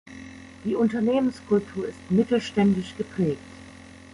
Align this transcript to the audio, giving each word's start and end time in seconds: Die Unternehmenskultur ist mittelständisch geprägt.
Die 0.65 0.73
Unternehmenskultur 0.73 1.87
ist 1.87 2.09
mittelständisch 2.09 2.95
geprägt. 2.97 3.37